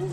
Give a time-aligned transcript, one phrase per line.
[0.00, 0.06] こ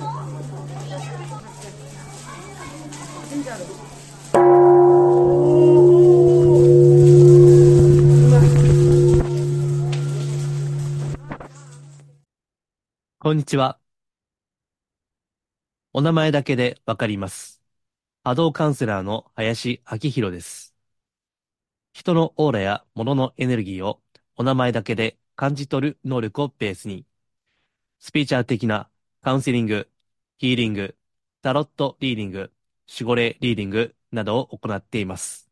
[13.32, 13.80] んにちは。
[15.94, 17.62] お名前だけでわかります。
[18.26, 20.76] 波動カウンセラーの林明宏です。
[21.94, 24.02] 人のオーラや物のエネルギーを
[24.36, 27.06] お名前だけで感じ取る能力をベースに、
[28.00, 28.90] スピーチャー的な
[29.22, 29.90] カウンセリング、
[30.38, 30.98] ヒーリング、
[31.42, 32.52] タロットリーディング、
[32.92, 35.50] 守護霊リーディングなどを行っています。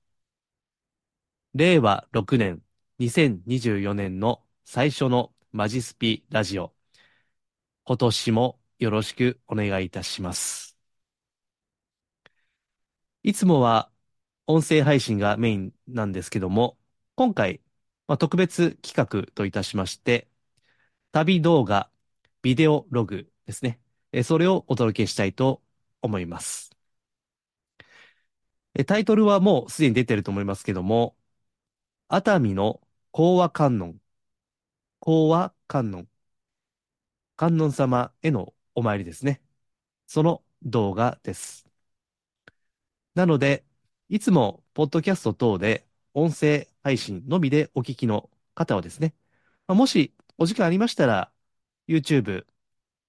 [1.53, 2.63] 令和6年
[2.99, 6.73] 2024年の最初のマジスピラジオ。
[7.85, 10.77] 今年もよろしくお願いいたします。
[13.23, 13.91] いつもは
[14.47, 16.77] 音声配信がメインなんですけども、
[17.15, 17.61] 今回、
[18.07, 18.93] まあ、特別企
[19.25, 20.29] 画といたしまして、
[21.11, 21.91] 旅動画、
[22.41, 23.79] ビデオログですね。
[24.23, 25.61] それをお届けしたいと
[26.01, 26.71] 思います。
[28.87, 31.15] タイトルはもうすでに出てると思いますけども、
[32.09, 34.01] 熱海の講和観音、
[34.99, 36.09] 講和観音、
[37.37, 39.41] 観音様へのお参りですね。
[40.07, 41.67] その動画です。
[43.15, 43.65] なので、
[44.09, 49.15] いつもポッドキャスト等で音声配信のみでお聞きの方はですね、
[49.67, 51.31] もしお時間ありましたら、
[51.87, 52.45] YouTube、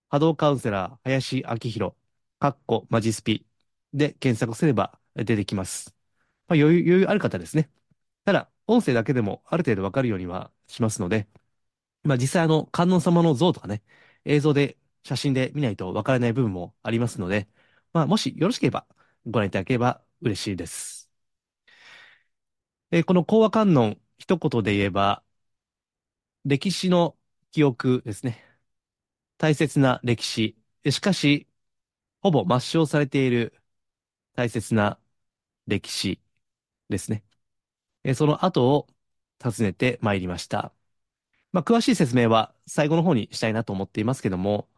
[0.08, 1.94] 波動カウンセラー林明宏、
[2.38, 3.46] かっこマジスピ
[3.92, 5.94] で検索すれば出てきます。
[6.48, 7.70] まあ、余裕余裕ある方ですね。
[8.24, 11.28] ただ、音声だけでもある程度わかるようにはしますので、
[12.04, 13.82] まあ実際あの観音様の像とかね、
[14.24, 17.48] 映像で、写真で見ないとわからない部分もありますので、
[17.92, 18.86] まあもしよろしければ
[19.26, 21.10] ご覧いただければ嬉しいです。
[22.90, 25.22] えーこの講和観音、一言で言えば、
[26.46, 27.16] 歴史の
[27.52, 28.42] 記憶ですね。
[29.38, 30.56] 大切な歴史。
[30.90, 31.48] しかし、
[32.22, 33.54] ほぼ抹消されている
[34.34, 34.98] 大切な
[35.66, 36.20] 歴史
[36.88, 37.24] ですね。
[38.14, 38.88] その後を
[39.42, 40.72] 訪ねてまいりました。
[41.52, 44.68] まあ、詳しい説明は最後の方にしたいなと思っていますけども、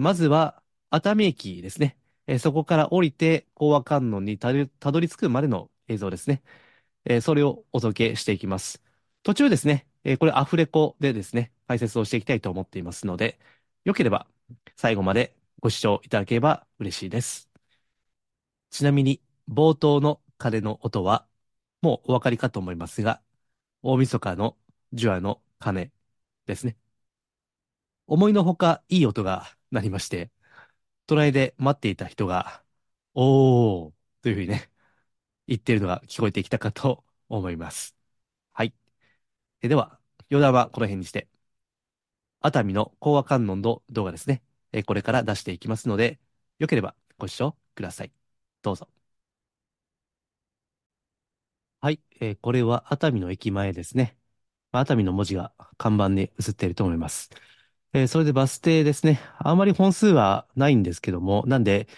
[0.00, 1.98] まずは熱海駅ですね。
[2.40, 6.42] そこから降りて講和観音にたどり着くまでの映像ですね。
[7.22, 8.82] それをお届けしていきます。
[9.22, 9.86] 途中ですね、
[10.18, 13.38] これアフレコでですね、解説をしていきたいと思っていますので、
[13.84, 14.26] よければ
[14.76, 17.48] 最後までご視聴いただければ嬉しいです。
[18.70, 21.26] ちなみに冒頭の鐘の音は、
[21.82, 23.22] もうお分かりかと思いますが、
[23.82, 24.56] 大晦日の
[24.92, 25.92] ジュアの鐘
[26.46, 26.76] ですね。
[28.06, 30.30] 思いのほかいい音が鳴りまして、
[31.06, 32.62] 隣で待っていた人が、
[33.14, 34.70] おーというふうにね、
[35.48, 37.96] 言ってるのが聞こえてきたかと思います。
[38.54, 38.74] はい。
[39.62, 40.00] えでは、
[40.30, 41.28] 余談はこの辺にして、
[42.42, 44.42] 熱海の講和観音の動画ですね。
[44.72, 46.18] えこれから出していきますので、
[46.58, 48.12] よければご視聴ください。
[48.62, 48.88] どうぞ。
[51.80, 52.00] はい。
[52.20, 54.16] えこれは熱海の駅前ですね。
[54.72, 57.30] 熱海の文字が看板に映っていると思います。
[57.94, 59.20] えーそれでバス停ですね。
[59.38, 61.88] あまり本数はないんですけども、なんで、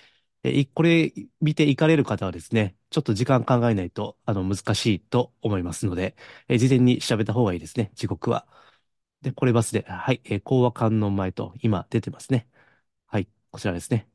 [0.44, 6.16] えーこれ見て行かれる方はですね、ちょっと時間考えないと、あの、難しいと思いますので、
[6.49, 8.47] えー事前に調べた方がいいですね、時刻は。
[9.24, 12.48] で、これバスで、はい、えー講和観音前と今出てますね。
[13.06, 14.08] はい、こちらですね。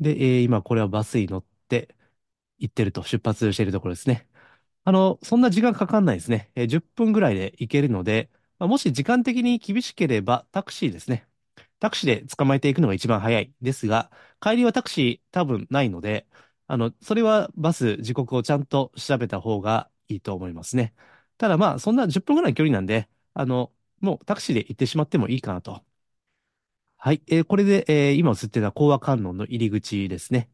[0.00, 1.94] で、えー今これはバスに乗って
[2.58, 4.28] 行ってると、出発しているところですね。
[4.84, 6.52] あの、そんな時間かかんないですね。
[6.56, 11.28] えー10分ぐらいで行けるので、まあもし時間的に厳しければタクシーですね。
[11.80, 16.28] タクシーで捕まえていくのが一番早いですが、帰りはタクシー多分ないので、
[16.68, 20.94] あの、それはバス時刻をちゃんと調べた方がいいと思いますね。
[21.38, 25.84] ただまあ、そんな10分ぐらいの距離なんで、あの、もうタクシーで行ってしまってもいいかなと。
[26.96, 27.22] はい。
[27.26, 30.50] えーこれで、えー今映ってた講和観音の入り口ですね。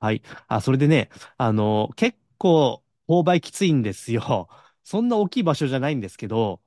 [0.00, 0.22] はい。
[0.48, 4.48] あ、それでね、あの、結構、勾配きついんですよ。
[4.84, 6.60] そんな大きい場所じゃないんですけど、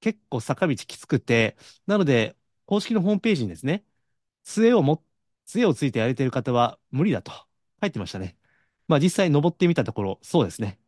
[0.00, 2.36] 結構坂道きつくて、なので、
[2.66, 3.84] 公式のホームページにですね、
[4.44, 5.04] 杖をも、
[5.46, 7.32] 杖をついてやれてる方は無理だと
[7.82, 8.36] 書いてましたね。
[8.88, 10.80] まあ実際登ってみたところ、そうですね。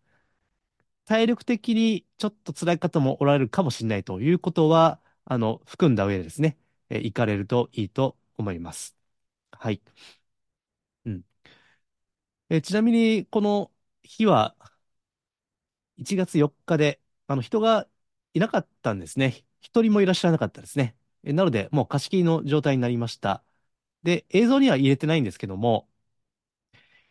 [1.08, 6.58] 体力的にちょっと辛い方もおられるかもしれないということは、あの、含んだ上でですね、
[6.90, 8.96] え行かれるといいと思います。
[9.52, 9.82] はい。
[11.04, 11.24] うん。
[12.50, 13.70] えちなみに、この
[14.02, 14.56] 日は
[15.96, 17.88] 1月4日で、あの、人が
[18.34, 19.44] いなかったんですね。
[19.60, 20.96] 一人もいらっしゃらなかったですね。
[21.24, 23.42] えなので、もう貸し切りの状態になりました。
[24.02, 25.88] で、映像には入れてないんですけども、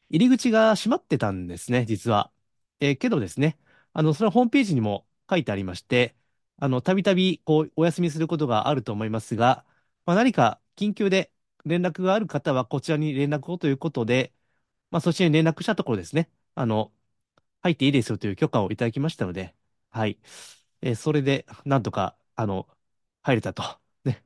[0.09, 2.31] 入り口が閉まってたんですね、実は。
[2.79, 3.57] えーけどですね、
[3.97, 6.15] あの、それはホームページにも書いてありまして、
[6.57, 9.65] あの、たびたび、こう、お休みすることがあると思いますが、
[10.05, 11.31] まあ、何か緊急で
[11.65, 14.33] 連絡がある方はこちらに連絡をということで、
[14.91, 16.93] まあ、そちらに連絡したところですね、あの、
[17.63, 19.55] 入っていいですよという許可をいただきましたので、
[19.91, 20.19] はい。
[20.83, 22.67] えーそれで、なんとか、あの、
[23.23, 23.63] 入れたと。
[24.05, 24.23] ね。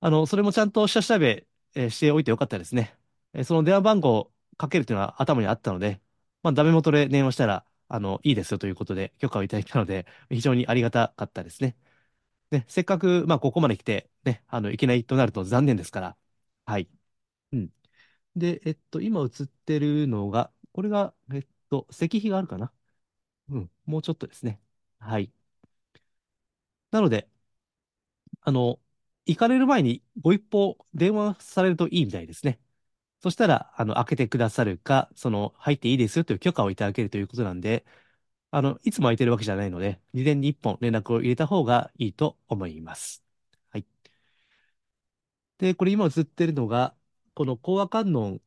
[0.00, 2.96] あの、それもちゃんと下調べ、えーしておいてよかったですね。
[3.34, 6.00] えーその電話番号をかけるというのは頭にあったので、
[6.42, 11.76] まあ、ダメ元で電話したら、あの、いいですよということで許可をいただいたので、非常にありがたかったですね。
[12.50, 16.16] ね、せっかく、まあ、ここまで来て、ね、あの、いけないとなると残念ですから。
[16.66, 16.88] はい。
[17.52, 17.70] うん。
[18.36, 22.72] で、えっと、今映ってるのが、これが、えっと、石碑があるかな？
[23.50, 24.60] うん、もうちょっとですね。
[25.00, 25.32] はい。
[26.90, 27.28] なので、
[28.42, 28.78] あの、
[29.26, 32.60] 行かれる前にご一報電話されるといいみたいですね。
[33.26, 37.84] そしたら、あの、開けてくださるか、その、入っていいですよという許可をいただけるということなんで、
[38.52, 43.24] あの、いつも空いてるわけじゃないので、事前に一本連絡を入れた方がいいと思います。
[43.70, 43.86] はい。
[45.58, 46.94] で、これ今映ってるのが、
[47.34, 48.40] この講和観音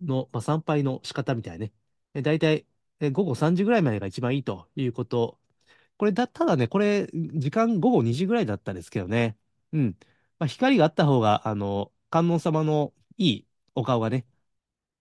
[0.00, 1.72] の、まあ、参拝の仕方みたいね。
[2.14, 2.66] 大体、
[3.00, 5.38] え午後3時ぐらいまでが一番いいということ。
[5.98, 9.38] これだ、ただね、これ、時間午後2時ぐらいだったんですけどね。
[9.72, 9.98] うん。
[10.38, 14.26] まあ、光があった方が、あの、観音様のいいお顔がね、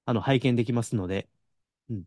[0.05, 1.29] あの、拝見できますので、
[1.89, 2.05] うん。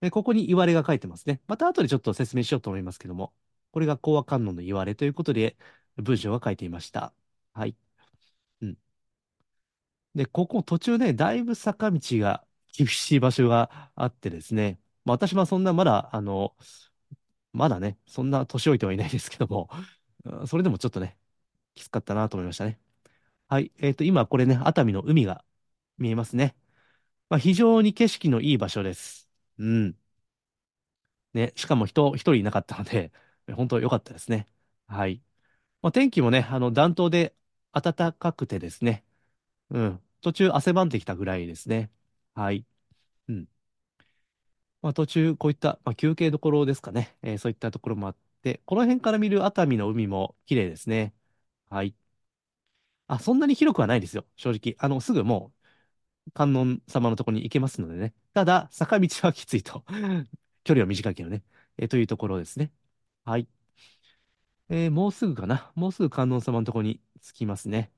[0.00, 1.40] で、ここに言われが書いてますね。
[1.48, 3.34] また後でちょっと説明しようと思いますけども、
[3.72, 5.56] これが講和観音の言われということで、
[5.96, 7.14] 文章が書いていました。
[7.54, 7.76] はい。
[8.62, 8.78] うん。
[10.14, 12.44] で、ここ途中ね、だいぶ坂道が
[12.76, 16.54] 厳しい場所があってですね、まあ、私はそんなまだ、あの、
[17.52, 19.70] まだね、そんな年老いてはいないですけども、
[20.46, 21.18] それでもちょっとね、
[21.74, 22.80] きつかったなと思いましたね。
[23.48, 23.72] はい。
[23.78, 25.44] えっと、今これね、熱海の海が
[25.98, 26.54] 見えますね。
[27.28, 29.30] まあ、非常に景色のいい場所です。
[29.58, 29.96] うん。
[31.34, 33.12] ね、しかも人、一人いなかったので、
[33.54, 34.46] 本当良かったですね。
[34.86, 35.22] はい。
[35.82, 37.36] まあ、天気もね、あの、暖冬で
[37.72, 39.04] 暖かくてですね、
[39.70, 40.02] うん。
[40.22, 41.90] 途中汗ばんできたぐらいですね。
[42.34, 42.66] はい。
[43.28, 43.48] うん。
[44.82, 47.16] まあ、途中、こういった、まあ、休憩どころですかね。
[47.22, 51.14] えーそういったところもあって、この辺から見る熱海の海も綺麗ですね。
[51.70, 51.94] はい。
[53.06, 54.26] あ、そんなに広くはないですよ。
[54.36, 54.74] 正直。
[54.78, 55.61] あの、すぐもう、
[56.34, 58.14] 観音様のところに行けますのでね。
[58.34, 59.84] ただ、坂道はきついと。
[60.64, 61.42] 距離は短いけどね。
[61.78, 62.72] えーというところですね。
[63.24, 63.48] はい。
[64.68, 65.72] えーもうすぐかな。
[65.74, 67.92] もうすぐ観音様のところに着きますね。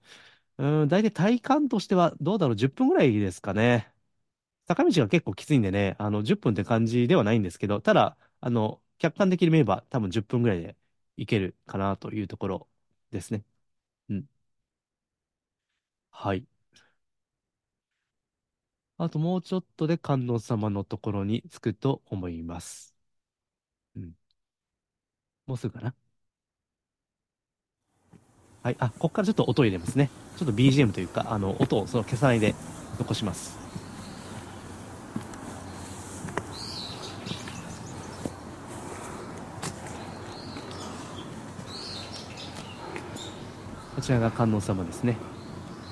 [0.59, 3.93] うん、大体体感としてはどうだろう、10分ぐらいですかね。
[4.69, 10.77] 坂道が結構きついんでね、あの、10分って感じではないんですけど、ただ、あの、客観的に見れば多分10分ぐらいで
[11.17, 12.69] 行けるかなというところ
[13.13, 13.45] ですね。
[14.11, 14.27] うん。
[16.11, 16.47] はい。
[18.99, 22.95] あともうちょっとで観音様のところに着くと思います。
[23.97, 24.15] うん。
[25.47, 25.95] もうすぐかな。
[28.63, 28.77] はい。
[28.79, 30.11] あ、ここからちょっと音入れますね。
[30.39, 32.55] ちょっと BGM というか、あの、音をその消さないで
[32.99, 33.59] 残します。
[43.97, 45.17] こちらが観音様ですね。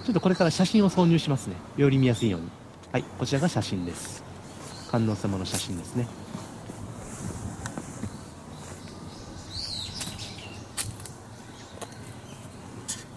[0.04, 1.56] ちょっとこれから写真を挿入しますね。
[1.76, 2.48] より見やすいように。
[2.92, 4.22] はい、こちらが写真です。
[4.90, 6.06] 観音様の写真ですね。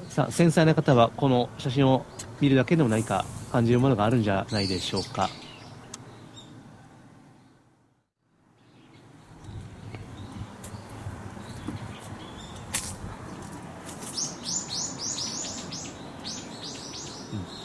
[0.07, 2.05] さあ、繊細な方はこの写真を
[2.39, 5.29] 見るだけでも何か感じるものがあるんじゃないでしょうか。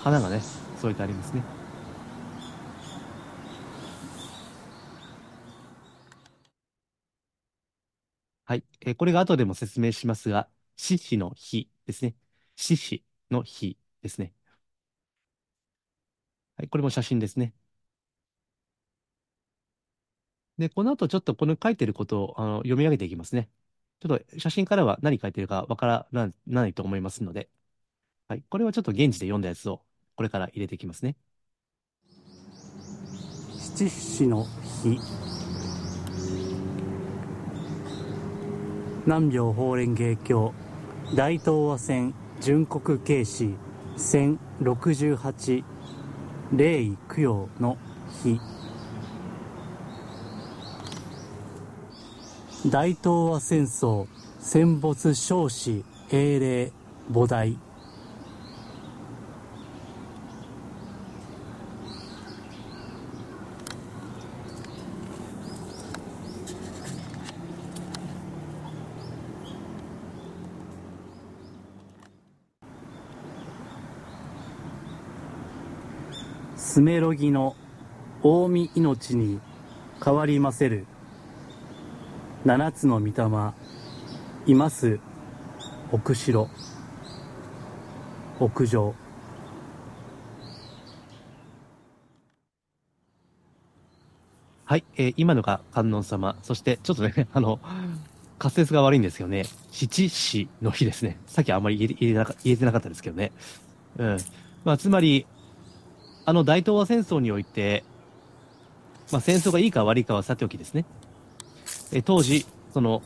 [0.02, 0.42] 花がね、
[0.82, 1.59] 添えてありますね。
[8.80, 12.14] えこれが後でも説明しますが、獅子の日ですね。
[12.56, 14.32] 獅子の日ですね。
[16.56, 16.68] はい。
[16.68, 17.54] これも写真ですね。
[20.58, 23.50] で、この後ちょっとこの書いてることをあの読み上げていきますね。
[24.00, 27.50] ちょっと写真からは何書いてるかわからないと思いますので、
[28.28, 28.44] はい。
[28.48, 29.82] これはちょっと現地で読んだやつを
[30.16, 31.16] これから入れていきますね。
[33.58, 34.44] 七子の
[34.82, 35.29] 日
[39.06, 40.52] 南明法蓮華経
[41.16, 43.54] 大東和線純国慶史
[43.96, 45.64] 1068
[46.52, 47.78] 霊位供養の
[48.22, 48.38] 日。
[52.68, 54.06] 大東亜戦争
[54.38, 56.70] 戦没少子英霊
[57.10, 57.69] 菩提。
[76.70, 77.56] スメロギの
[78.22, 79.40] 近江命に
[80.04, 80.86] 変わりませる
[82.44, 83.12] 七つの御霊
[84.46, 85.00] います
[85.90, 86.48] 奥城
[88.38, 88.94] 屋上
[94.64, 96.36] はい、えー今のが観音様。
[96.44, 97.58] そして、ちょっとね、 あの、
[98.38, 101.18] 滑舌が悪いんですけどね、七死の日ですね。
[101.26, 103.32] さっきあんまり言え言えなか言えてなかったですけどね。
[103.98, 104.18] うん。
[104.64, 105.26] まあ、つまり、
[106.24, 107.84] あの大東亜戦争において、
[109.10, 110.84] まあ、戦争がいいか悪いかはさておきですね。
[111.92, 113.02] え当時、その、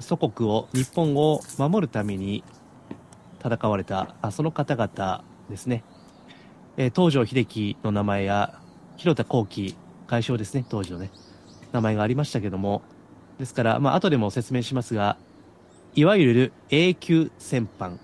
[0.00, 2.44] 祖国を、日本を守るために
[3.44, 5.82] 戦われた、あその方々ですね。
[6.76, 8.60] え東条英機の名前や、
[8.96, 11.10] 広田光輝外相ですね、当時のね、
[11.72, 12.82] 名前がありましたけども、
[13.38, 15.16] ですから、まあ、後でも説明しますが、
[15.94, 17.98] いわゆる永久戦犯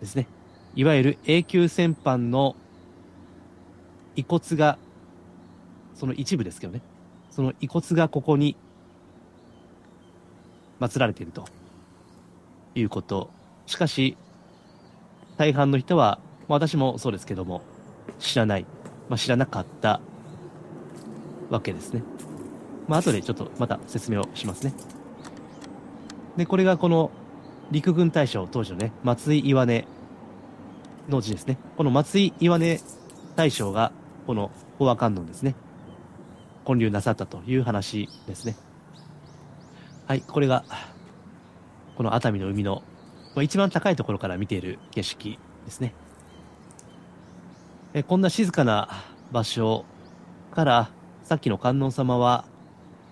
[0.00, 0.26] ですね。
[0.74, 2.56] いわゆる永久戦犯の
[4.16, 4.78] 遺骨が、
[5.94, 6.82] その一部ですけどね、
[7.30, 8.56] その遺骨がここに
[10.80, 11.44] 祀られていると
[12.74, 13.30] いうこと。
[13.66, 14.16] しかし、
[15.36, 17.62] 大半の人は、私もそうですけども、
[18.18, 18.66] 知らない、
[19.08, 20.00] まあ、知らなかった
[21.50, 22.02] わけですね。
[22.88, 24.74] まあ、後でちょっとまた説明をしますね。
[26.36, 27.10] で、これがこの
[27.70, 29.86] 陸軍大将当時のね、松井岩根
[31.08, 31.58] の字ですね。
[31.76, 32.80] この松井岩根
[33.36, 33.92] 大将が、
[34.26, 35.54] この法和観音ですね。
[36.66, 38.56] 建立なさったという話ですね。
[40.06, 40.64] はい、これが、
[41.96, 42.82] この熱海の海の、
[43.34, 45.94] まあ、一番高いところから見ている景色ですね。
[47.94, 48.88] えこんな静かな
[49.32, 49.84] 場所
[50.50, 50.90] から、
[51.24, 52.44] さっきの観音様は、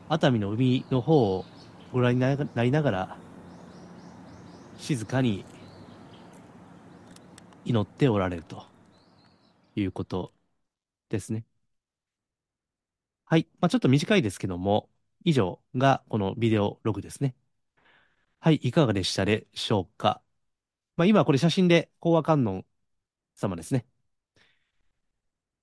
[0.09, 1.45] 熱海の海の方を
[1.93, 3.17] ご覧になりながら、
[4.79, 5.45] 静かに
[7.65, 8.65] 祈っておられると
[9.77, 10.33] いうこと
[11.11, 11.45] ですね。
[13.25, 13.49] はい。
[13.61, 14.89] まあ、ちょっと短いですけども、
[15.25, 17.35] 以上がこのビデオログですね。
[18.41, 18.57] はい。
[18.57, 20.23] いかがでしたでしょうか？
[20.97, 22.67] まあ、今これ写真で講和観音
[23.37, 23.87] 様ですね。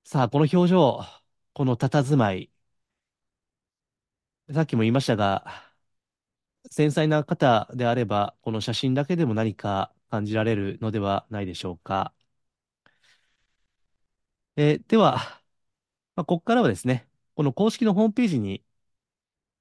[0.05, 1.01] さあ、この表情、
[1.53, 2.49] この佇まい、
[4.53, 5.45] さっきも言いましたが、
[6.71, 12.13] 繊細な方であれば、この写真だけでも何か感じられるのではないでしょうか？
[14.57, 15.17] えーでは、
[16.15, 18.63] まあ、ここからはですね、この公式のホームページに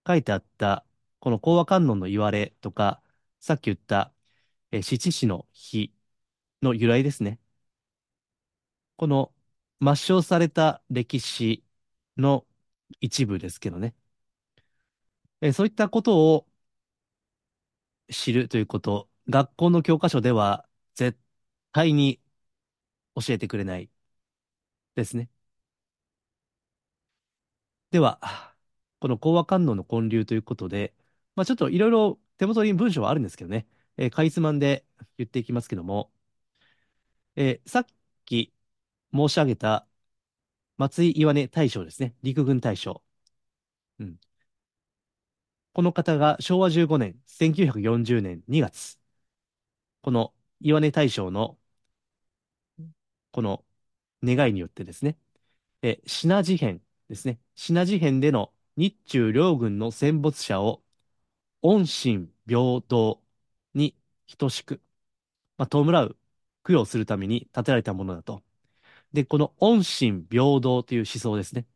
[0.07, 0.85] 書いてあった、
[1.21, 3.03] この講和観音の言われとか、
[3.41, 4.13] さっき言った、
[4.73, 5.93] えー七死の日
[6.63, 7.41] の由来ですね。
[8.97, 9.33] この
[9.81, 11.65] 抹消された歴史
[12.17, 12.47] の
[13.01, 13.95] 一部ですけどね。
[15.41, 16.47] えーそういったことを
[18.11, 21.19] 知るということ、学校の教科書では絶
[21.73, 22.21] 対に
[23.17, 23.91] 教えてくれない
[24.97, 25.31] ですね。
[27.91, 28.21] では、
[29.01, 30.95] この講和観音の建立ということで、
[31.35, 34.85] まあちょっといろいろ手元に文章はあるんですけどね、えーかいつまんで
[35.19, 36.11] 言っていきますけども、
[37.37, 37.87] えーさっ
[38.25, 38.53] き
[39.15, 39.87] 申し上げた
[40.79, 43.03] 松井岩根大将ですね、陸軍大将。
[44.01, 44.19] うん。
[45.75, 48.99] この方が昭和15年、1940年2月、
[50.03, 51.59] この岩根大将の
[53.31, 53.65] この
[54.25, 55.19] 願いによってですね、
[55.83, 57.41] え、品事変ですね。
[57.55, 60.83] 品事変での日中両軍の戦没者を
[61.63, 63.23] 恩心平等
[63.75, 63.97] に
[64.39, 64.83] 等しく、
[65.59, 66.19] まあ、弔う、
[66.65, 68.43] 供養するために建てられたものだと。
[69.13, 71.67] で、この恩心平等という思想ですね。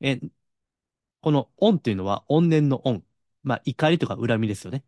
[0.00, 0.20] え、
[1.20, 3.04] この恩というのは怨念の恩。
[3.42, 4.84] まあ、怒りとか恨みですよね。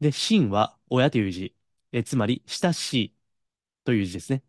[0.00, 1.54] で、心は親という字。
[1.92, 3.14] え、つまり、親しい
[3.84, 4.42] という字ですね。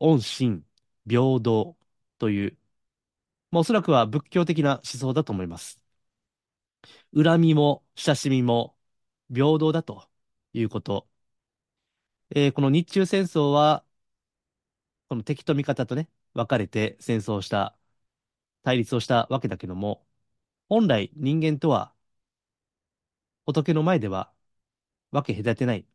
[0.00, 0.64] 恩心
[1.10, 1.76] 平等
[2.18, 2.58] という、
[3.52, 5.80] まあ、おそらくは仏教的な思想だと思います。
[7.14, 8.76] 恨みも親しみも
[9.32, 10.08] 平等だと
[10.52, 11.08] いうこと。
[12.34, 13.84] えーこの日中戦争は、
[15.08, 17.76] この敵と味方とね、分かれて戦争した、
[18.64, 20.06] 対立をしたわけだけども、
[20.68, 21.94] 本来人間とは
[23.46, 24.32] 仏の前では
[25.12, 25.86] 分け隔てない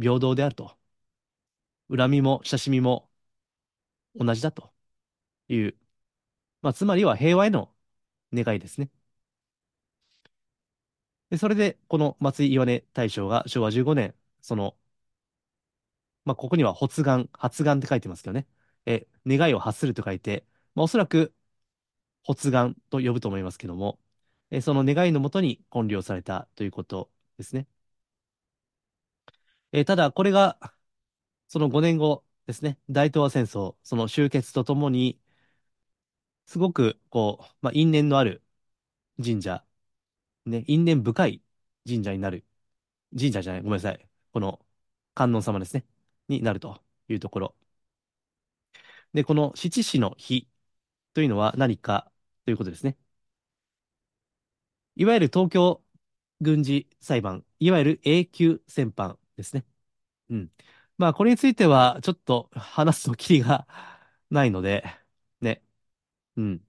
[0.00, 0.76] 平等であると。
[1.88, 3.08] 恨みも親しみも
[4.16, 4.72] 同じだと
[5.48, 5.76] いう、
[6.62, 7.74] まあ、つまりは平和への
[8.34, 8.90] 願いですね。
[11.30, 14.76] で、それで、この松井岩根大将が昭和15年、その、
[16.24, 18.46] まあ、ここには発願、発願って書いてますけどね。
[18.86, 21.34] え、願いを発すると書いて、まあ、おそらく、
[22.24, 24.00] 発願と呼ぶと思いますけども、
[24.50, 27.68] え、その願いのもとに建立されたということですね。
[29.72, 30.58] え、ただ、これが、
[31.48, 35.18] その5年後ですね、大東亜戦争、その終結とともに、
[36.46, 38.42] すごく、こう、まあ、因縁のある
[39.24, 39.64] 神社、
[40.46, 41.42] ね、因縁深い
[41.86, 42.44] 神社になる。
[43.18, 44.08] 神社じゃない、ごめんなさい。
[44.32, 44.64] この
[45.14, 45.86] 観音様ですね。
[46.28, 47.56] になるというところ。
[49.12, 50.48] で、この七支の日
[51.14, 52.10] というのは何か
[52.44, 52.96] ということですね。
[54.96, 55.82] いわゆる東京
[56.40, 59.64] 軍事裁判、いわゆる永久戦犯ですね。
[60.30, 60.52] うん。
[60.98, 63.66] まあ、これについては、ちょっと話すときりが
[64.30, 64.84] ないので、
[65.40, 65.62] ね。
[66.36, 66.66] うん。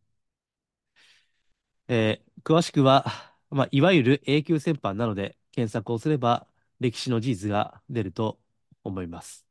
[1.87, 3.05] えー詳しくは、
[3.51, 6.45] まあ、いわゆる永久戦犯なので、検索をすれば、
[6.81, 8.37] 歴史の事実が出ると
[8.83, 9.45] 思います。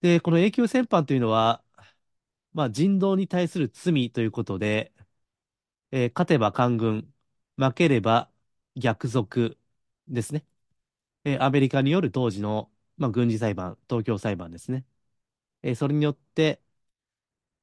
[0.00, 1.62] で、この永久戦犯というのは、
[2.54, 4.92] まあ、人道に対する罪ということで、
[5.92, 7.14] えー勝てば官軍、
[7.58, 8.30] 負ければ
[8.76, 9.58] 逆賊
[10.08, 10.46] ですね。
[11.24, 12.71] えーアメリカによる当時の、
[13.02, 14.84] まあ、軍事裁判、東京裁判ですね。
[15.62, 16.62] えーそれによって、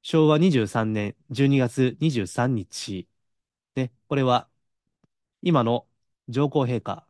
[0.02, 3.08] 昭和23年12月23日、
[3.76, 4.48] ね、これは
[5.42, 5.88] 今の
[6.28, 7.06] 上皇陛下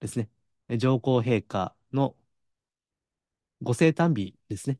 [0.00, 0.30] ですね。
[0.78, 2.16] 上皇陛下の
[3.62, 4.78] ご生誕日ですね。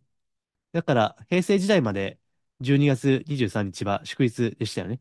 [0.73, 2.21] だから、平成時代まで
[2.61, 5.01] 12月23日は祝日でしたよね。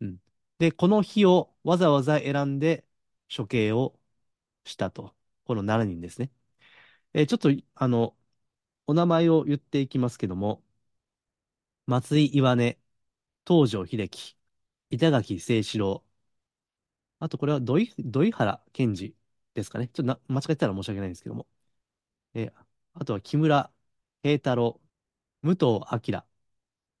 [0.00, 0.22] うん。
[0.58, 2.86] で、この日をわざわざ選んで
[3.34, 3.98] 処刑を
[4.64, 5.16] したと。
[5.44, 6.32] この7人ですね。
[7.14, 8.16] えーちょっと、あの、
[8.88, 10.62] お名前を言っていきますけども、
[11.86, 12.76] 松井岩音、
[13.46, 14.36] 東條英機、
[14.90, 16.04] 板垣清志郎、
[17.18, 19.14] あとこれは土井、土井原健二
[19.54, 19.88] ですかね。
[19.88, 21.46] ちょっとな間違えたら申し訳ないんですけども。
[22.34, 22.54] えー
[22.94, 23.72] あとは木村
[24.22, 24.80] 平太郎、
[25.42, 25.80] 武藤
[26.12, 26.24] 明、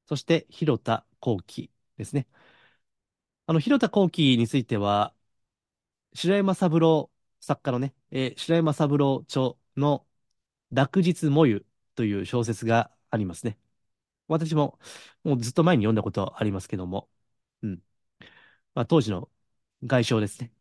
[0.06, 2.28] そして広田幸喜ですね。
[3.46, 5.14] あの、広田幸喜については、
[6.14, 10.06] 白山三郎、作家のね、えー白山三郎著の
[10.72, 13.58] 落日もゆという小説がありますね。
[14.28, 14.78] 私も、
[15.24, 17.10] もうずっと前に読んだことありますけども、
[17.62, 17.82] うん。
[18.74, 19.30] まあ、当時の
[19.84, 20.52] 外相ですね。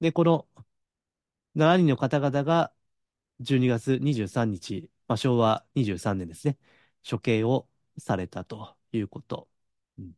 [0.00, 0.48] で、この
[1.54, 2.74] 7人の方々が
[3.40, 6.58] 12月23日、まあ、昭和23年ですね、
[7.08, 9.48] 処刑をされたということ。
[9.98, 10.16] うん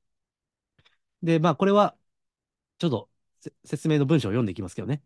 [1.23, 1.97] で、まあ、これは、
[2.79, 3.11] ちょっと
[3.65, 5.03] 説明の文章を読んでいきますけどね。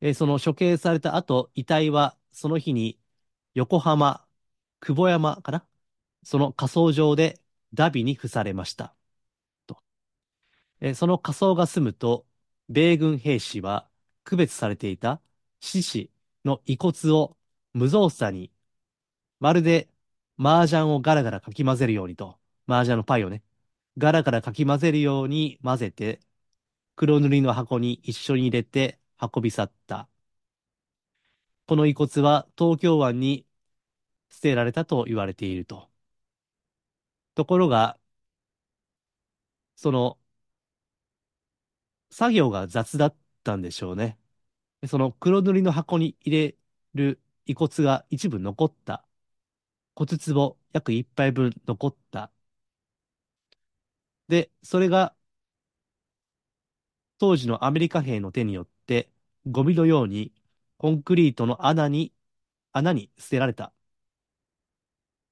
[0.00, 2.98] えーその処刑された後、遺体はその日に
[3.54, 4.26] 横浜、
[4.80, 5.66] 久保山かな？
[6.22, 7.40] その火葬場で
[7.74, 8.94] 荼毘に付されました。
[9.66, 9.78] と。
[10.80, 12.26] えーその火葬が済むと、
[12.68, 13.88] 米軍兵士は
[14.24, 15.20] 区別されていた
[15.60, 16.10] 獅子
[16.44, 17.36] の遺骨を
[17.74, 18.52] 無造作に、
[19.40, 19.88] まるで
[20.38, 23.42] 麻雀をガラガラかき混ぜるようにと、麻雀のパイをね、
[23.98, 26.20] ガラガラかき混ぜるように混ぜて、
[26.96, 30.08] 黒塗りの箱に一緒に入れて運び去った。
[31.66, 33.46] この遺骨は東京湾に
[34.30, 35.90] 捨てられたと言われていると。
[37.34, 37.98] ところが、
[39.76, 40.18] その
[42.10, 44.18] 作業が雑だったんでしょうね。
[44.88, 46.56] その黒塗りの箱に入れ
[46.94, 49.04] る遺骨が一部残った。
[49.96, 52.32] 骨壺約一杯分残った。
[54.28, 55.14] で、それが
[57.18, 58.75] 当時のアメリカ兵の手によって
[59.46, 60.32] ゴミのように
[60.78, 62.12] コンクリートの穴に、
[62.72, 63.72] 穴に捨てられた。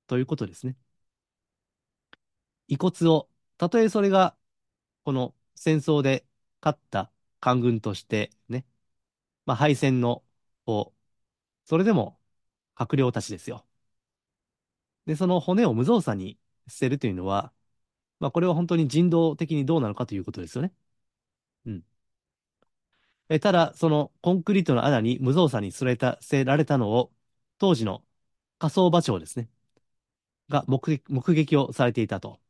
[0.07, 0.77] ということですね。
[2.68, 4.37] 遺骨を、たとえそれが
[5.05, 6.27] この戦争で
[6.62, 8.66] 勝った官軍としてね、
[9.46, 10.24] まあ敗戦の
[10.66, 12.18] こう、それでも
[12.77, 13.66] 閣僚たちですよ。
[15.07, 17.53] で、その骨を無造作に捨てるというのは、
[18.20, 20.72] まあこれは本当に人道的にどうなのかということですよね。
[21.66, 21.85] うん。
[23.29, 27.13] え、ただ、そのコンクリートの穴に無造作に捨てた、捨てられたのを、
[27.59, 28.05] 当時の
[28.59, 29.51] 火葬場長ですね、
[30.49, 32.41] が目撃、目撃をされていたと。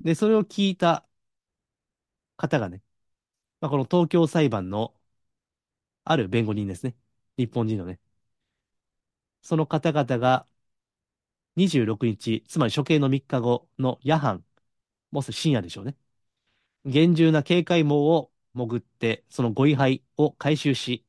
[0.00, 1.06] で、それを聞いた
[2.36, 2.82] 方がね、
[3.60, 4.94] まあ、この東京裁判の
[6.04, 6.94] ある弁護人ですね。
[7.38, 8.00] 日本人のね。
[9.42, 10.46] その方々が
[11.56, 14.44] 26日、つまり処刑の3日後の夜半、
[15.12, 15.96] もうす深夜でしょうね。
[16.86, 21.04] 厳重な警戒網を潜って、そのご遺灰を回収し、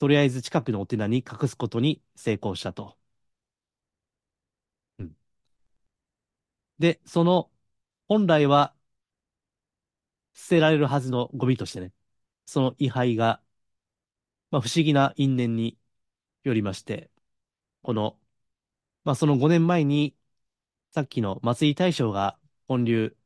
[0.00, 2.96] とりあえず近くのお寺に隠すことに成功したと。
[4.98, 5.16] うん
[6.78, 7.50] で、その、
[8.08, 8.74] 本来は
[10.34, 11.92] 捨てられるはずのゴミとしてね、
[12.46, 13.42] その遺灰が、
[14.50, 15.78] まあ、不思議な因縁に
[16.44, 17.10] よりまして、
[17.82, 18.18] この、
[19.04, 20.16] まあ、その5年前に、
[20.92, 22.38] さっきの松井大将が
[22.68, 23.16] 建立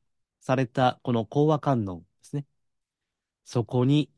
[0.40, 2.46] されたこの講和観音ですね。
[3.48, 4.11] そこに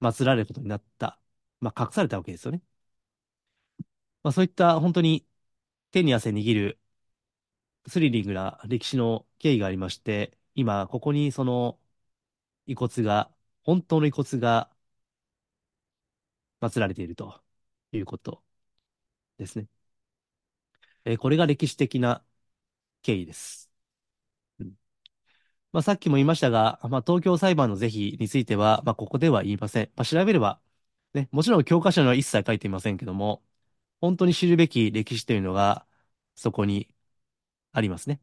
[0.00, 1.18] 祀られることになった。
[1.60, 2.62] まあ、隠されたわけですよね。
[4.22, 5.26] まあ、そういった本当に
[5.92, 6.80] 手に汗握る
[7.86, 11.78] スリリングな歴史の経緯がありまして、今、ここにその
[12.66, 13.32] 遺骨が、
[13.64, 14.70] 本当の遺骨が
[16.60, 17.40] 祀られていると
[17.92, 18.42] いうこと
[19.38, 19.68] ですね。
[21.04, 22.24] えーこれが歴史的な
[23.02, 23.69] 経緯です。
[25.72, 29.92] まあ、さっきも言いましたが、まあ、東京裁判の是非については、まあ、ここでは言いません。
[29.96, 30.60] まあ、調べれば、
[31.14, 33.42] ね、もちろん教科書には一切書いていませんけども、
[34.00, 35.86] 本当に知るべき歴史というのが
[36.36, 36.88] そこに
[37.72, 38.20] ありますね。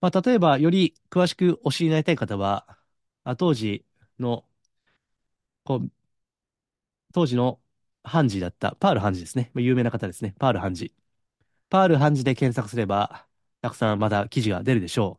[0.00, 2.78] まあ、例えば、より詳しくお知りになりたい方は、
[3.24, 3.84] あ当時
[4.18, 4.46] の、
[5.64, 5.90] こう、
[7.12, 7.60] 当時の
[8.02, 9.50] 判事だったパール判事ですね。
[9.54, 10.34] 有名な方ですね。
[10.38, 10.92] パール判事。
[11.70, 13.26] パール判事で検索すれば、
[13.64, 15.18] たくさんまだ記事が出るでしょ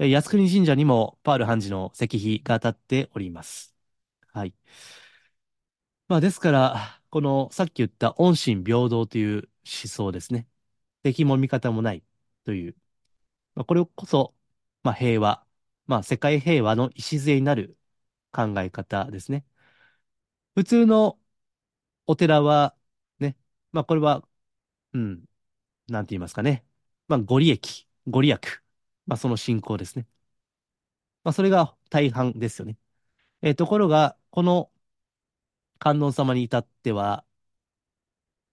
[0.00, 0.04] う。
[0.06, 3.72] え靖国神社にもパール判事の石碑が立っております。
[4.32, 4.52] はい。
[6.08, 10.48] まあ、ですから、このさっき言った恩神平等という思想ですね。
[11.02, 12.04] 敵も味方もない
[12.44, 12.76] という。
[13.54, 14.34] まあ、これこそ、
[14.84, 15.46] まあ、平和。
[15.86, 17.78] まあ、世界平和の礎になる
[18.32, 19.46] 考え方ですね。
[20.54, 21.18] 普通の
[22.06, 22.76] お寺は、
[23.20, 23.36] ね、
[23.72, 24.26] まあ、これは、
[24.94, 25.26] うん、
[25.88, 26.64] なんて言いますかね。
[27.08, 28.40] まあ、ご利益、ご利益。
[29.06, 30.06] まあ、その信仰ですね。
[31.24, 32.76] まあ、それが大半ですよね。
[33.42, 34.70] えーところが、この
[35.78, 37.24] 観音様に至っては、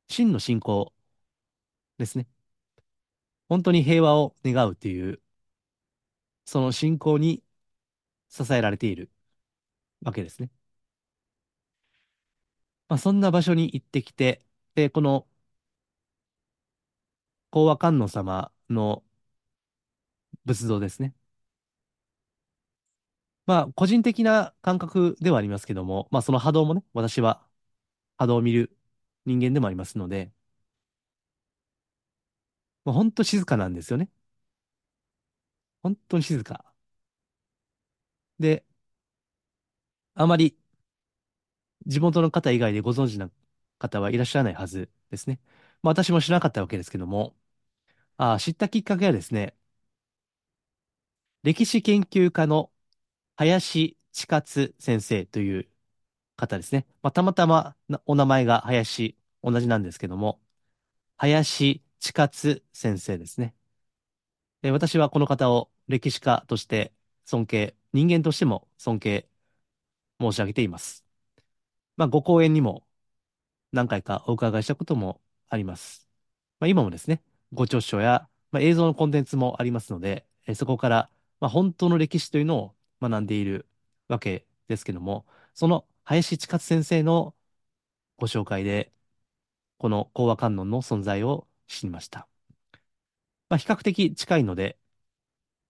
[0.08, 0.94] 真の信仰
[1.98, 2.28] ですね。
[3.50, 5.22] 本当に平和を願うという、
[6.46, 7.44] その信仰に
[8.30, 9.12] 支えられている
[10.04, 10.52] わけですね。
[12.88, 15.28] まあ、そんな場所に行ってきて、で、この
[17.52, 19.04] 講和観音様の
[20.46, 21.14] 仏像ですね。
[23.46, 27.46] まあ、個人的な感覚ではありますけども、まあ、その波動もね、私は
[28.18, 28.78] 波動を見る
[29.26, 30.32] 人間でもありますので、
[32.86, 34.10] もう本当静かなんですよね。
[35.84, 36.74] 本当に静か。
[38.40, 38.64] で、
[40.16, 40.56] あまり
[41.86, 43.30] 地元の方以外でご存知な
[43.80, 45.40] 方はいらっしゃらないはずですね。
[45.82, 47.36] まあ、私も知らなかったわけですけども、
[48.24, 49.56] あ知ったきっかけはですね、
[51.44, 52.72] 歴史研究家の
[53.38, 55.70] 林千勝先生という
[56.38, 56.88] 方ですね。
[57.04, 60.42] まあ、たまたまお名前が林、同じなんですけども、
[61.18, 63.56] 林千勝先生ですね。
[64.62, 66.94] で私はこの方を歴史家として
[67.26, 69.28] 尊敬、人間としても尊敬
[70.20, 71.06] 申し上げています。
[71.98, 72.86] まあ、ご講演にも
[73.72, 76.10] 何回かお伺いしたこともあります。
[76.60, 81.10] まあ、今もですね、ご著書や、まあ、映像のコンテンツもありますので、えそこから、
[81.40, 83.68] まあ、本当の歴史というのを学んでいる
[84.08, 87.36] わけですけども、その林千勝先生の
[88.18, 88.94] ご紹介で、
[89.78, 92.28] この講和観音の存在を知りました。
[93.50, 94.78] まあ、比較的近いので、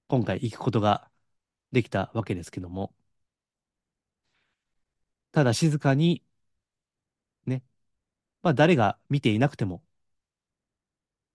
[0.08, 1.10] 今回行くことが
[1.74, 2.94] できたわけですけども、
[5.32, 6.24] ただ静かに、
[7.46, 7.64] ね、
[8.44, 9.84] まあ誰が見ていなくても、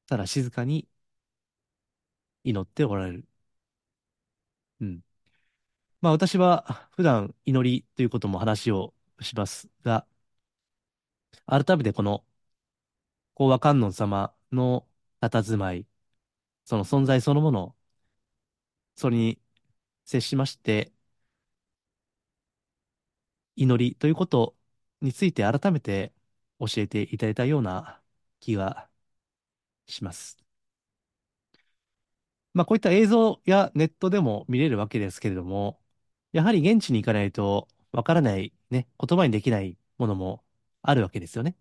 [0.07, 0.89] ただ静かに
[2.45, 3.27] 祈っておられる。
[4.81, 5.03] うん。
[6.01, 10.07] まあ私は普段祈りということも話をしますが、
[11.47, 12.25] 改めてこの
[13.35, 14.85] 講和観音様の
[15.21, 15.87] 佇まい、
[16.65, 17.77] その存在そのもの、
[18.97, 19.41] それに
[20.07, 20.93] 接しまして、
[23.57, 24.57] 祈りということ
[25.01, 26.13] について改めて
[26.59, 28.01] 教えていただいたような
[28.41, 28.89] 気が
[29.87, 30.39] します。
[32.55, 35.81] まあこういった映像やネットでも見れるわけですけれども、
[36.33, 40.45] やはり現地に行かないとわからない、ね、言葉にできないものも
[40.83, 41.57] あるわけですよね。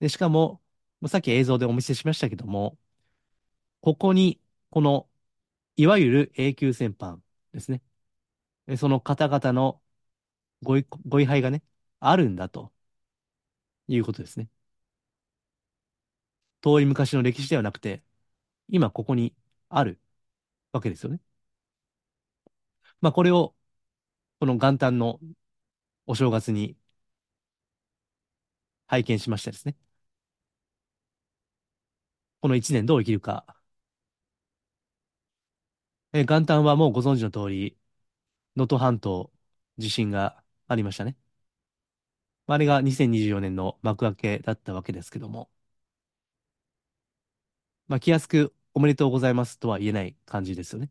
[0.00, 0.62] で、しかも、
[1.08, 2.78] さっき映像でお見せしましたけども、
[3.80, 5.08] ここに、この、
[5.76, 7.22] いわゆる永久戦犯
[7.52, 7.82] ですね。
[8.78, 9.82] その方々の
[10.62, 11.64] ごいご位牌がね、
[12.00, 12.72] あるんだと
[13.88, 14.48] いうことですね。
[16.64, 18.02] 遠い昔の歴史ではなくて、
[18.68, 19.34] 今ここに
[19.70, 20.00] ある
[20.72, 21.20] わけですよね。
[23.00, 23.54] まあこれを、
[24.40, 25.20] この元旦の
[26.06, 26.76] お正月に
[28.86, 29.76] 拝見しましたですね。
[32.40, 33.44] この一年どう生きるか。
[36.12, 37.76] え元旦はもうご存知の通り、
[38.56, 39.32] 能登半島
[39.78, 41.16] 地震がありましたね。
[42.46, 45.50] あれが2024年の幕開けだったわけですけども。
[47.88, 50.90] まあ、気安くおめでとうございますとは言えない感じですよね。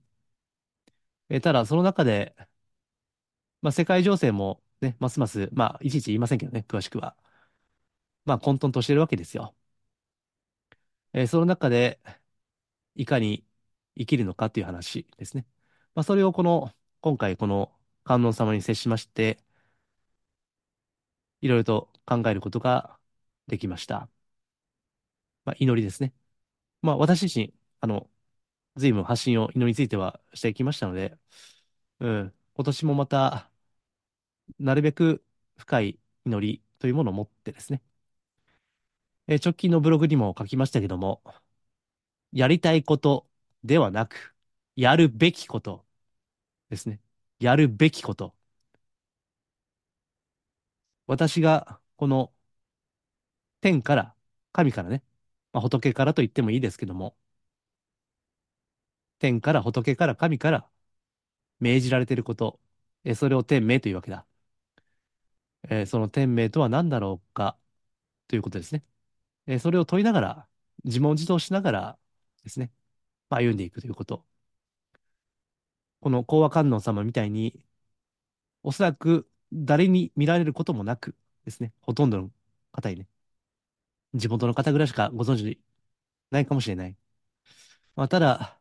[1.30, 2.36] えただ、その中で、
[3.62, 7.16] まあ、世界情勢もね、ますます、まあ、いちいち言いませんけどね、詳しくは。
[8.26, 9.56] まあ、混沌としてるわけですよ。
[11.14, 12.00] えーその中で、
[12.96, 13.46] いかに
[13.98, 15.46] 生きるのかという話ですね。
[15.96, 17.74] まあ、それをこの、今回この
[18.06, 19.40] 観音様に接しまして、
[21.42, 22.98] いろいろと考えることが
[23.48, 24.10] できました。
[25.46, 26.14] まあ、祈りですね。
[26.84, 28.12] まあ、私自身、あの、
[28.78, 31.18] 随分発信を祈りについてはしてきましたので、
[32.00, 33.52] うん、今年もまた、
[34.60, 35.24] なるべく
[35.58, 37.82] 深い祈りというものを持ってですね、
[39.28, 41.22] えー直近のブログにも書きましたけども、
[42.32, 43.28] やりたいこと
[43.64, 44.36] ではなく、
[44.76, 45.86] やるべきこと
[46.70, 47.02] ですね。
[47.40, 48.36] やるべきこと。
[51.08, 52.34] 私がこの
[53.62, 54.16] 天から、
[54.52, 55.04] 神からね、
[55.54, 57.16] まあ、仏からと言ってもいいですけども、
[59.20, 60.70] 天から仏から神から
[61.60, 62.60] 命じられていること、
[63.06, 64.28] えそれを天命というわけだ。
[65.70, 67.58] えーその天命とは何だろうか？
[68.28, 68.84] ということですね。
[69.48, 70.50] えーそれを問いながら、
[70.86, 72.00] 自問自答しながら
[72.44, 72.72] ですね、
[73.30, 74.26] まあ、歩んでいくということ。
[76.02, 77.66] この講和観音様みたいに、
[78.64, 82.32] おそらく誰に見られることもなくですね、ほとんどの
[82.72, 83.08] 方にね、
[84.14, 85.62] 地元の方ぐらいしかご存知
[86.32, 86.98] ないかもしれない。
[87.96, 88.60] まあ、ただ、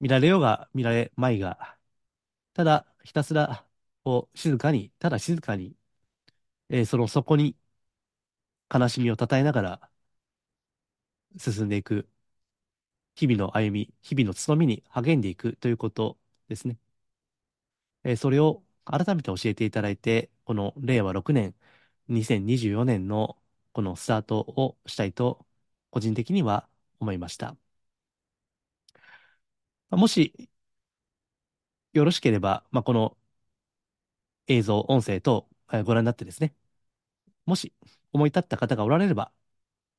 [0.00, 1.78] 見られようが見られまいが、
[2.54, 3.66] ただひたすら
[4.04, 5.76] こう静かに、ただ静かに、
[6.70, 7.56] えーその底に
[8.68, 9.90] 悲しみを称えながら
[11.38, 12.08] 進んでいく、
[13.16, 16.16] 日々の歩み、日々の務めに励んでいくということ
[16.48, 16.78] ですね。
[18.04, 21.54] えーそれを改めて教えていただいて、この令和6年、
[22.08, 23.38] 2024年の
[23.74, 25.46] このスタートをしたいと、
[25.92, 26.68] 個人的には
[27.00, 27.56] 思いました。
[29.90, 30.48] もし
[31.94, 33.16] よろしければ、まあ、この
[34.46, 35.48] 映像、音声等、
[35.84, 36.54] ご覧になってですね、
[37.46, 37.74] もし
[38.12, 39.32] 思い立った方がおられれば、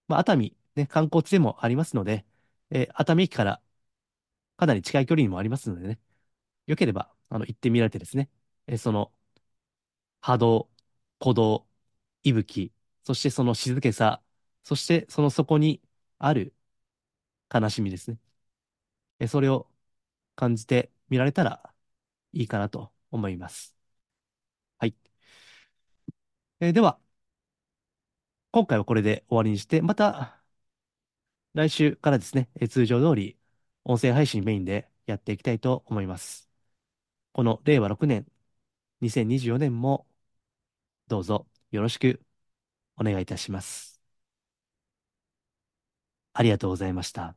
[0.07, 2.25] まあ、熱海、ね、観光地でもありますので、
[2.71, 3.61] えー熱海駅から
[4.57, 5.99] かなり近い距離にもありますのでね、
[6.67, 8.29] よければ、あの、行ってみられてですね、
[8.67, 9.13] えーその
[10.21, 10.69] 波動、
[11.19, 11.67] 鼓動、
[12.23, 12.73] 息吹、
[13.05, 14.23] そしてその静けさ、
[14.63, 15.81] そしてその底に
[16.19, 16.55] ある
[17.53, 18.19] 悲しみですね。
[19.27, 19.69] それを
[20.35, 21.73] 感じてみられたら
[22.33, 23.75] いいかなと思います。
[24.79, 24.95] はい。
[26.59, 26.99] えでは、
[28.51, 30.41] 今回はこれで終わりにして、また
[31.53, 33.37] 来週からですね、え通常通り
[33.83, 36.49] 音声配信メインでやっていきたいと思います。
[37.33, 38.27] この令和6年、
[39.01, 40.07] 2024年も
[41.07, 42.21] どうぞよろしく
[42.97, 43.99] お願いいたします。
[46.34, 47.36] ありがとうございました。